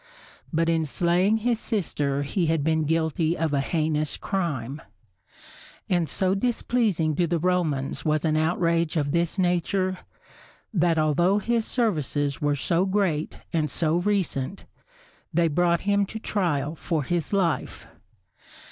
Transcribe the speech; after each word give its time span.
But 0.51 0.67
in 0.67 0.83
slaying 0.83 1.37
his 1.37 1.59
sister 1.59 2.23
he 2.23 2.47
had 2.47 2.63
been 2.63 2.85
guilty 2.85 3.37
of 3.37 3.53
a 3.53 3.59
heinous 3.61 4.17
crime. 4.17 4.81
And 5.91 6.09
so 6.09 6.33
displeasing 6.33 7.13
to 7.17 7.27
the 7.27 7.37
Romans 7.37 8.03
was 8.03 8.25
an 8.25 8.35
outrage 8.35 8.97
of 8.97 9.11
this 9.11 9.37
nature, 9.37 9.99
that 10.73 10.97
although 10.97 11.37
his 11.37 11.65
services 11.67 12.41
were 12.41 12.55
so 12.55 12.83
great 12.87 13.37
and 13.53 13.69
so 13.69 13.97
recent, 13.97 14.65
they 15.31 15.47
brought 15.47 15.81
him 15.81 16.07
to 16.07 16.17
trial 16.17 16.73
for 16.73 17.03
his 17.03 17.31
life. 17.31 17.85